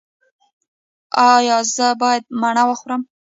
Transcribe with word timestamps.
ایا 1.33 1.57
زه 1.75 1.87
باید 2.01 2.23
مڼه 2.41 2.63
وخورم؟ 2.69 3.01